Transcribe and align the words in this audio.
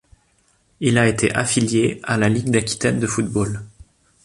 Il 0.79 0.97
a 0.97 1.07
été 1.07 1.31
affilié 1.31 1.99
à 2.01 2.17
la 2.17 2.27
Ligue 2.27 2.49
d'Aquitaine 2.49 2.99
de 2.99 3.05
football. 3.05 3.59